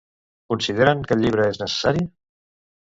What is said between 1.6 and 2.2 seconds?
necessari?